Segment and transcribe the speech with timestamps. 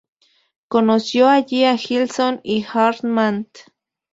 [0.67, 3.45] Conoció allí a Gilson y Hartmann.